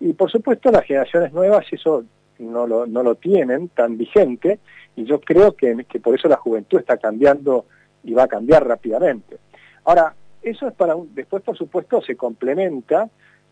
Y 0.00 0.12
por 0.14 0.32
supuesto 0.32 0.72
las 0.72 0.84
generaciones 0.84 1.32
nuevas 1.32 1.64
eso 1.70 2.04
no 2.40 2.66
lo, 2.66 2.88
no 2.88 3.04
lo 3.04 3.14
tienen 3.14 3.68
tan 3.68 3.96
vigente, 3.96 4.58
y 4.96 5.04
yo 5.04 5.20
creo 5.20 5.52
que, 5.54 5.86
que 5.88 6.00
por 6.00 6.16
eso 6.16 6.26
la 6.26 6.36
juventud 6.38 6.80
está 6.80 6.96
cambiando 6.96 7.66
y 8.02 8.14
va 8.14 8.24
a 8.24 8.28
cambiar 8.28 8.66
rápidamente. 8.66 9.38
Ahora, 9.84 10.14
eso 10.42 10.68
es 10.68 10.74
para 10.74 10.96
un, 10.96 11.14
después 11.14 11.42
por 11.42 11.56
supuesto 11.56 12.02
se 12.02 12.16
complementa 12.16 13.08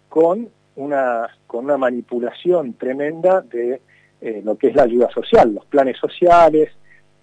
con 0.08 0.48
una, 0.76 1.28
con 1.46 1.64
una 1.64 1.76
manipulación 1.76 2.74
tremenda 2.74 3.42
de 3.42 3.80
eh, 4.20 4.42
lo 4.44 4.56
que 4.56 4.68
es 4.68 4.74
la 4.74 4.82
ayuda 4.82 5.10
social, 5.10 5.54
los 5.54 5.66
planes 5.66 5.96
sociales, 5.98 6.70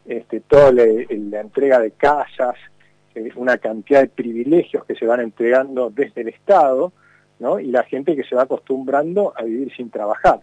este, 0.05 0.39
toda 0.41 0.71
la, 0.71 0.83
entrega 0.83 1.79
de 1.79 1.91
casas, 1.91 2.55
eh, 3.13 3.29
una 3.35 3.57
cantidad 3.57 4.01
de 4.01 4.07
privilegios 4.07 4.85
que 4.85 4.95
se 4.95 5.05
van 5.05 5.19
entregando 5.19 5.89
desde 5.89 6.21
el 6.21 6.29
Estado, 6.29 6.93
¿no? 7.39 7.59
y 7.59 7.67
la 7.67 7.83
gente 7.83 8.15
que 8.15 8.23
se 8.23 8.35
va 8.35 8.43
acostumbrando 8.43 9.33
a 9.35 9.43
vivir 9.43 9.71
sin 9.75 9.89
trabajar. 9.89 10.39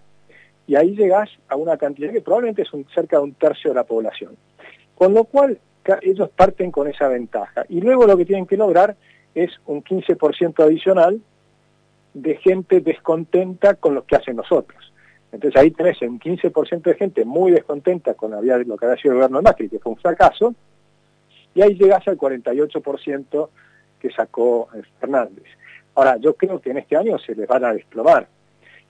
Y 0.67 0.77
ahí 0.77 0.95
llegás 0.95 1.29
a 1.49 1.57
una 1.57 1.77
cantidad 1.77 2.13
que 2.13 2.21
probablemente 2.21 2.63
es 2.63 2.73
un, 2.73 2.87
cerca 2.95 3.19
de 3.19 3.25
un 3.25 3.35
tercio 3.35 3.71
de 3.71 3.75
la 3.75 3.85
población. 3.85 4.37
Con 4.95 5.13
lo 5.13 5.25
cual 5.25 5.59
ellos 6.03 6.31
parten 6.31 6.71
con 6.71 6.89
esa 6.89 7.09
ventaja. 7.09 7.65
Y 7.69 7.81
luego 7.81 8.07
lo 8.07 8.17
que 8.17 8.25
tienen 8.25 8.47
que 8.47 8.57
lograr 8.57 8.97
es 9.35 9.51
un 9.67 9.83
15% 9.83 10.63
adicional 10.63 11.21
de 12.13 12.37
gente 12.37 12.81
descontenta 12.81 13.75
con 13.75 13.95
lo 13.95 14.05
que 14.05 14.17
hacen 14.17 14.37
nosotros. 14.37 14.93
Entonces 15.33 15.61
ahí 15.61 15.71
tenés 15.73 16.01
un 16.03 16.21
15% 16.21 16.83
de 16.83 16.95
gente 16.95 17.25
muy 17.25 17.51
descontenta 17.51 18.15
con 18.15 18.31
lo 18.31 18.41
que 18.77 18.87
había 18.87 18.97
sido 18.97 19.13
el 19.13 19.19
gobierno 19.19 19.39
de 19.39 19.43
Macri, 19.43 19.69
que 19.69 19.81
fue 19.81 19.93
un 19.93 19.99
fracaso, 19.99 20.55
y 21.55 21.63
ahí 21.63 21.75
llegás 21.75 22.07
al 22.07 22.17
48% 22.17 23.49
que 23.99 24.11
sacó 24.11 24.69
eh, 24.75 24.83
Fernández. 25.01 25.45
Ahora, 25.97 26.17
yo 26.19 26.35
creo 26.35 26.61
que 26.61 26.71
en 26.71 26.79
este 26.79 26.97
año 26.97 27.19
se 27.19 27.35
les 27.35 27.49
van 27.49 27.65
a 27.65 27.73
desplomar, 27.73 28.29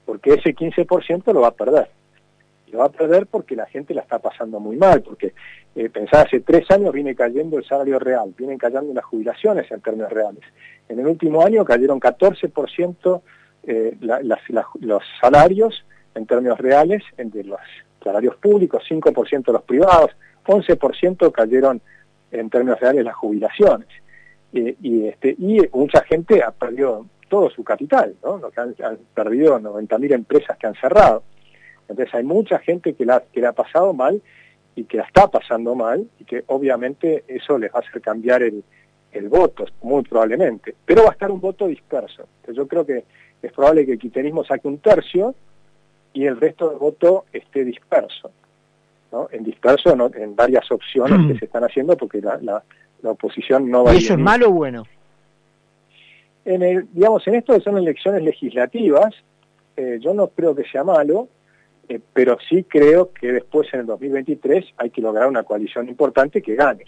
porque 0.05 0.35
ese 0.35 0.55
15% 0.55 1.33
lo 1.33 1.41
va 1.41 1.49
a 1.49 1.55
perder 1.55 1.89
lo 2.75 2.81
va 2.81 2.87
a 2.87 2.91
perder 2.91 3.27
porque 3.27 3.55
la 3.55 3.67
gente 3.67 3.95
la 3.95 4.03
está 4.03 4.19
pasando 4.19 4.59
muy 4.59 4.77
mal, 4.77 5.01
porque 5.03 5.33
eh, 5.77 5.91
hace 6.11 6.41
tres 6.41 6.69
años 6.73 6.93
viene 6.93 7.15
cayendo 7.15 7.57
el 7.57 7.65
salario 7.65 8.01
real, 8.01 8.35
vienen 8.37 8.59
cayendo 8.59 8.93
las 8.93 9.05
jubilaciones 9.05 9.71
en 9.71 9.81
términos 9.81 10.11
reales. 10.13 10.43
En 10.89 10.99
el 10.99 11.07
último 11.07 11.45
año 11.45 11.65
cayeron 11.65 12.01
14% 12.01 13.23
eh, 13.63 13.97
los 14.81 15.03
salarios 15.21 15.85
en 16.17 16.27
términos 16.27 16.59
reales 16.59 17.03
entre 17.17 17.45
los 17.45 17.61
salarios 18.03 18.37
públicos, 18.37 18.83
5% 18.89 19.53
los 19.53 19.63
privados, 19.63 20.11
11% 20.45 21.31
cayeron 21.31 21.81
en 22.33 22.51
términos 22.51 22.81
reales 22.81 23.05
las 23.05 23.15
jubilaciones. 23.15 23.89
Eh, 24.53 24.77
y, 24.83 25.07
este, 25.07 25.37
y 25.39 25.61
mucha 25.73 26.03
gente 26.03 26.43
ha 26.43 26.51
perdido 26.51 27.07
todo 27.29 27.51
su 27.51 27.63
capital, 27.63 28.17
¿no? 28.25 28.41
han, 28.57 28.75
han 28.85 28.99
perdido 29.15 29.61
90.000 29.61 30.13
empresas 30.13 30.59
que 30.59 30.67
han 30.67 30.75
cerrado. 30.75 31.23
Entonces 31.89 32.15
hay 32.15 32.25
mucha 32.25 32.59
gente 32.59 32.95
que 32.95 33.05
la, 33.05 33.23
que 33.33 33.41
la 33.41 33.51
ha 33.51 33.53
pasado 33.53 33.93
mal 33.93 34.23
y 34.75 34.85
que 34.85 34.97
la 34.97 35.05
está 35.05 35.29
pasando 35.31 35.75
mal 35.75 36.09
y 36.19 36.25
que 36.25 36.45
obviamente 36.47 37.25
eso 37.29 37.59
les 37.59 37.73
va 37.73 37.79
a 37.79 37.81
hacer 37.81 38.01
cambiar 38.01 38.43
el, 38.43 38.65
el 39.13 39.29
voto, 39.29 39.65
muy 39.83 40.03
probablemente. 40.03 40.75
Pero 40.85 41.05
va 41.05 41.11
a 41.11 41.13
estar 41.13 41.31
un 41.31 41.41
voto 41.41 41.67
disperso. 41.67 42.27
Entonces 42.41 42.57
yo 42.57 42.67
creo 42.67 42.85
que 42.85 43.05
es 43.43 43.53
probable 43.53 43.87
que 43.87 43.93
el 43.93 43.99
quiterismo 43.99 44.45
saque 44.45 44.67
un 44.69 44.79
tercio 44.79 45.35
y 46.13 46.27
el 46.27 46.41
resto 46.41 46.71
del 46.71 46.79
voto 46.79 47.27
esté 47.33 47.65
disperso. 47.65 48.31
¿no? 49.13 49.29
En 49.31 49.45
disperso 49.45 49.95
no, 49.95 50.11
en 50.15 50.35
varias 50.35 50.71
opciones 50.71 51.27
que 51.27 51.35
mm. 51.35 51.39
se 51.39 51.45
están 51.45 51.65
haciendo 51.65 51.97
porque 51.97 52.21
la, 52.21 52.39
la, 52.41 52.63
oposición 53.07 53.71
no 53.71 53.85
va 53.85 53.93
¿Y 53.95 53.99
eso 53.99 54.15
es 54.15 54.19
malo 54.19 54.49
o 54.49 54.53
bueno? 54.53 54.85
En 56.47 56.63
el, 56.63 56.89
digamos, 56.93 57.27
en 57.27 57.35
esto 57.35 57.55
que 57.55 57.61
son 57.61 57.77
elecciones 57.77 58.23
legislativas, 58.23 59.15
eh, 59.77 59.99
yo 60.01 60.15
no 60.15 60.29
creo 60.29 60.55
que 60.55 60.65
sea 60.65 60.85
malo, 60.85 61.29
eh, 61.89 62.01
pero 62.13 62.39
sí 62.49 62.65
creo 62.65 63.13
que 63.13 63.33
después 63.33 63.73
en 63.73 63.81
el 63.81 63.87
2023 63.87 64.65
hay 64.77 64.91
que 64.91 65.03
lograr 65.03 65.29
una 65.29 65.43
coalición 65.43 65.89
importante 65.89 66.43
que 66.43 66.55
gane. 66.55 66.85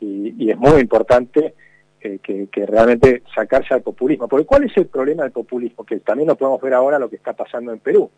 Y, 0.00 0.50
es 0.50 0.58
muy 0.58 0.80
importante 0.80 1.54
eh, 2.00 2.18
que, 2.20 2.66
realmente 2.66 3.22
sacarse 3.34 3.74
al 3.74 3.82
populismo. 3.82 4.26
Porque 4.26 4.46
¿cuál 4.46 4.64
es 4.64 4.76
el 4.76 4.86
problema 4.86 5.22
del 5.22 5.32
populismo? 5.32 5.84
Que 5.84 6.00
también 6.00 6.28
lo 6.28 6.36
podemos 6.36 6.60
ver 6.60 6.74
ahora 6.74 6.98
lo 6.98 7.08
que 7.08 7.16
está 7.16 7.32
pasando 7.34 7.72
en 7.72 7.78
Perú. 7.78 8.10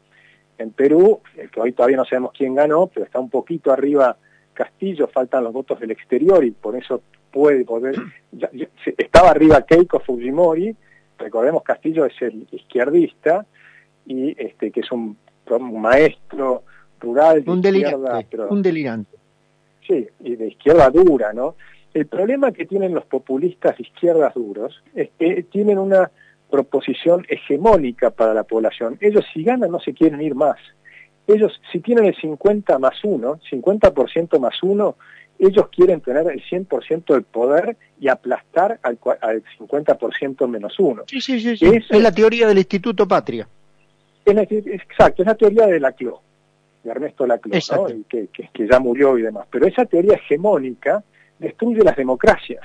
En 0.56 0.70
Perú, 0.70 1.20
eh, 1.36 1.48
que 1.52 1.60
hoy 1.60 1.72
todavía 1.72 1.96
no 1.96 2.04
sabemos 2.04 2.32
quién 2.36 2.54
ganó, 2.54 2.86
pero 2.86 3.04
está 3.04 3.18
un 3.18 3.30
poquito 3.30 3.72
arriba 3.72 4.16
Castillo, 4.54 5.08
faltan 5.08 5.44
los 5.44 5.52
votos 5.52 5.80
del 5.80 5.90
exterior 5.90 6.44
y 6.44 6.52
por 6.52 6.76
eso 6.76 7.02
puede 7.30 7.64
poder... 7.64 7.96
estaba 8.96 9.30
arriba 9.30 9.62
Keiko 9.62 10.00
Fujimori, 10.00 10.74
recordemos 11.18 11.62
Castillo 11.62 12.06
es 12.06 12.14
el 12.22 12.46
izquierdista, 12.52 13.44
y 14.06 14.34
este 14.42 14.70
que 14.70 14.80
es 14.80 14.92
un 14.92 15.16
un 15.50 15.80
maestro 15.80 16.62
rural 17.00 17.44
de 17.44 17.50
un 17.50 17.58
izquierda, 17.58 18.20
un 18.50 18.62
delirante. 18.62 19.16
Sí, 19.86 20.06
y 20.20 20.36
de 20.36 20.48
izquierda 20.48 20.90
dura, 20.90 21.32
¿no? 21.32 21.54
El 21.92 22.06
problema 22.06 22.50
que 22.52 22.66
tienen 22.66 22.94
los 22.94 23.04
populistas 23.04 23.76
de 23.76 23.84
izquierdas 23.84 24.34
duros 24.34 24.82
es 24.94 25.10
que 25.18 25.44
tienen 25.44 25.78
una, 25.78 26.10
proposición 26.54 27.26
hegemónica 27.28 28.10
para 28.10 28.32
la 28.32 28.44
población. 28.44 28.96
Ellos 29.00 29.24
si 29.34 29.42
ganan 29.42 29.72
no 29.72 29.80
se 29.80 29.92
quieren 29.92 30.20
ir 30.20 30.36
más. 30.36 30.56
Ellos 31.26 31.60
si 31.72 31.80
tienen 31.80 32.04
el 32.04 32.14
50 32.14 32.78
más 32.78 33.02
1, 33.02 33.40
50% 33.50 34.38
más 34.38 34.62
1, 34.62 34.96
ellos 35.40 35.68
quieren 35.74 36.00
tener 36.00 36.30
el 36.30 36.40
100% 36.44 37.12
del 37.12 37.24
poder 37.24 37.76
y 37.98 38.06
aplastar 38.06 38.78
al, 38.84 38.98
al 39.20 39.42
50% 39.58 40.46
menos 40.46 40.78
1. 40.78 41.02
Sí, 41.08 41.20
sí, 41.20 41.40
sí. 41.40 41.56
sí. 41.56 41.66
Es, 41.66 41.90
la 41.90 42.12
teoría 42.12 42.46
del 42.46 42.58
Instituto 42.58 43.08
Patria. 43.08 43.48
Exacto, 44.26 45.22
es 45.22 45.26
la 45.26 45.34
teoría 45.34 45.66
de 45.66 45.80
Laclau, 45.80 46.20
de 46.82 46.90
Ernesto 46.90 47.26
Laclau, 47.26 47.60
¿no? 47.72 48.04
que, 48.08 48.28
que, 48.28 48.48
que 48.52 48.68
ya 48.68 48.78
murió 48.78 49.18
y 49.18 49.22
demás. 49.22 49.46
Pero 49.50 49.66
esa 49.66 49.84
teoría 49.84 50.14
hegemónica 50.14 51.02
destruye 51.38 51.82
las 51.82 51.96
democracias, 51.96 52.62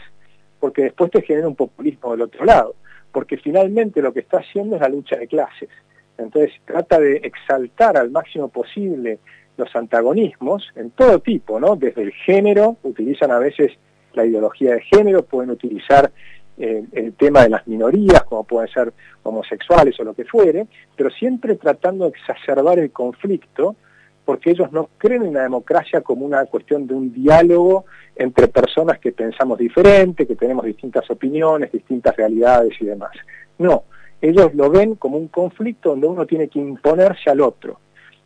porque 0.59 0.83
después 0.83 1.11
te 1.11 1.21
genera 1.21 1.47
un 1.47 1.55
populismo 1.55 2.11
del 2.11 2.21
otro 2.21 2.45
lado, 2.45 2.75
porque 3.11 3.37
finalmente 3.37 4.01
lo 4.01 4.13
que 4.13 4.21
está 4.21 4.39
haciendo 4.39 4.75
es 4.75 4.81
la 4.81 4.89
lucha 4.89 5.15
de 5.17 5.27
clases. 5.27 5.69
Entonces 6.17 6.51
trata 6.65 6.99
de 6.99 7.17
exaltar 7.17 7.97
al 7.97 8.11
máximo 8.11 8.49
posible 8.49 9.19
los 9.57 9.75
antagonismos 9.75 10.69
en 10.75 10.91
todo 10.91 11.19
tipo, 11.19 11.59
¿no? 11.59 11.75
Desde 11.75 12.01
el 12.01 12.11
género, 12.11 12.77
utilizan 12.83 13.31
a 13.31 13.39
veces 13.39 13.71
la 14.13 14.25
ideología 14.25 14.75
de 14.75 14.81
género, 14.81 15.23
pueden 15.23 15.51
utilizar 15.51 16.11
eh, 16.59 16.83
el 16.91 17.13
tema 17.13 17.43
de 17.43 17.49
las 17.49 17.65
minorías, 17.67 18.23
como 18.23 18.43
pueden 18.43 18.69
ser 18.69 18.91
homosexuales 19.23 19.97
o 19.99 20.03
lo 20.03 20.13
que 20.13 20.25
fuere, 20.25 20.67
pero 20.95 21.09
siempre 21.09 21.55
tratando 21.55 22.03
de 22.03 22.11
exacerbar 22.11 22.79
el 22.79 22.91
conflicto, 22.91 23.77
porque 24.25 24.51
ellos 24.51 24.71
no 24.71 24.89
creen 24.97 25.23
en 25.23 25.35
la 25.35 25.43
democracia 25.43 26.01
como 26.01 26.25
una 26.25 26.45
cuestión 26.47 26.85
de 26.85 26.93
un 26.93 27.13
diálogo 27.13 27.85
entre 28.13 28.49
personas 28.49 28.99
que 28.99 29.13
pensamos 29.13 29.57
diferente, 29.57 30.27
que 30.27 30.35
tenemos 30.35 30.65
distintas 30.65 31.09
opiniones, 31.09 31.71
distintas 31.71 32.15
realidades 32.17 32.73
y 32.81 32.85
demás. 32.87 33.11
No, 33.57 33.85
ellos 34.21 34.53
lo 34.53 34.69
ven 34.69 34.95
como 34.95 35.17
un 35.17 35.29
conflicto 35.29 35.91
donde 35.91 36.07
uno 36.07 36.25
tiene 36.25 36.49
que 36.49 36.59
imponerse 36.59 37.29
al 37.29 37.39
otro. 37.39 37.79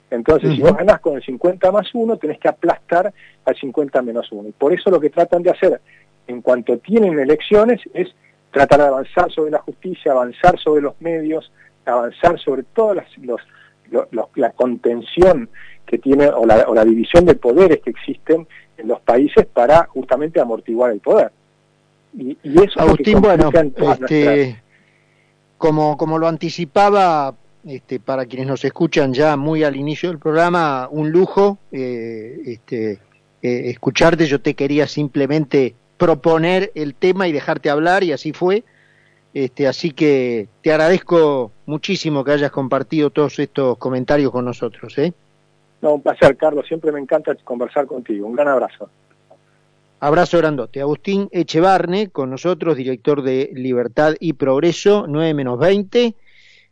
Entonces, 0.09 0.55
si 0.55 0.61
vos 0.61 0.75
ganás 0.75 0.99
con 0.99 1.15
el 1.15 1.23
50 1.23 1.71
más 1.71 1.87
1, 1.93 2.17
tenés 2.17 2.39
que 2.39 2.47
aplastar 2.47 3.13
al 3.45 3.55
50 3.55 4.01
menos 4.01 4.31
1. 4.31 4.49
Y 4.49 4.51
por 4.53 4.73
eso 4.73 4.89
lo 4.89 4.99
que 4.99 5.11
tratan 5.11 5.43
de 5.43 5.51
hacer 5.51 5.81
en 6.27 6.41
cuanto 6.41 6.77
tienen 6.79 7.19
elecciones 7.19 7.79
es 7.93 8.13
tratar 8.53 8.79
de 8.79 8.87
avanzar 8.87 9.31
sobre 9.31 9.51
la 9.51 9.59
justicia, 9.59 10.13
avanzar 10.13 10.57
sobre 10.59 10.81
los 10.81 10.93
medios, 11.01 11.51
avanzar 11.85 12.39
sobre 12.39 12.63
toda 12.63 13.03
los, 13.21 13.41
la 14.35 14.51
contención 14.51 15.49
que 15.85 15.97
tiene 15.97 16.27
o 16.27 16.45
la, 16.45 16.63
o 16.67 16.73
la 16.73 16.85
división 16.85 17.25
de 17.25 17.35
poderes 17.35 17.81
que 17.81 17.89
existen 17.89 18.47
en 18.77 18.87
los 18.87 19.01
países 19.01 19.45
para 19.45 19.85
justamente 19.87 20.39
amortiguar 20.39 20.91
el 20.91 20.99
poder. 20.99 21.31
Y, 22.17 22.37
eso 22.43 22.79
Agustín, 22.79 23.21
bueno, 23.21 23.49
este, 23.53 24.61
como, 25.57 25.97
como 25.97 26.19
lo 26.19 26.27
anticipaba 26.27 27.35
este, 27.65 27.99
para 27.99 28.25
quienes 28.25 28.47
nos 28.47 28.63
escuchan 28.65 29.13
ya 29.13 29.35
muy 29.35 29.63
al 29.63 29.75
inicio 29.75 30.09
del 30.09 30.19
programa, 30.19 30.87
un 30.91 31.11
lujo 31.11 31.57
eh, 31.71 32.41
este, 32.45 32.99
eh, 33.41 33.69
escucharte. 33.69 34.27
Yo 34.27 34.41
te 34.41 34.53
quería 34.53 34.87
simplemente 34.87 35.75
proponer 36.03 36.73
el 36.75 36.95
tema 36.95 37.29
y 37.29 37.31
dejarte 37.31 37.69
hablar 37.69 38.03
y 38.03 38.11
así 38.11 38.33
fue. 38.33 38.65
Este, 39.33 39.67
así 39.67 39.91
que 39.91 40.49
te 40.61 40.71
agradezco 40.71 41.53
muchísimo 41.65 42.25
que 42.25 42.31
hayas 42.31 42.51
compartido 42.51 43.09
todos 43.09 43.39
estos 43.39 43.77
comentarios 43.77 44.29
con 44.29 44.43
nosotros. 44.43 44.97
¿eh? 44.97 45.13
No, 45.81 45.93
un 45.93 46.01
placer, 46.01 46.35
Carlos. 46.35 46.67
Siempre 46.67 46.91
me 46.91 46.99
encanta 46.99 47.33
conversar 47.45 47.87
contigo. 47.87 48.27
Un 48.27 48.35
gran 48.35 48.49
abrazo. 48.49 48.89
Abrazo 50.01 50.39
grandote. 50.39 50.81
Agustín 50.81 51.29
Echevarne, 51.31 52.09
con 52.09 52.29
nosotros, 52.29 52.75
director 52.75 53.21
de 53.21 53.49
Libertad 53.53 54.15
y 54.19 54.33
Progreso, 54.33 55.05
9 55.07 55.33
menos 55.33 55.57
20. 55.57 56.15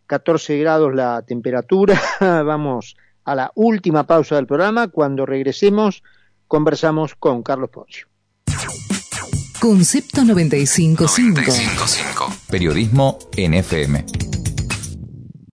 14 0.07 0.57
grados 0.59 0.93
la 0.93 1.21
temperatura. 1.21 1.97
Vamos 2.19 2.97
a 3.23 3.33
la 3.33 3.51
última 3.55 4.05
pausa 4.05 4.35
del 4.35 4.45
programa. 4.45 4.89
Cuando 4.89 5.25
regresemos, 5.25 6.03
conversamos 6.49 7.15
con 7.15 7.43
Carlos 7.43 7.69
Poncio. 7.69 8.10
Concepto 9.61 10.23
955. 10.25 11.05
955. 11.05 12.33
Periodismo 12.49 13.19
NFM. 13.37 14.30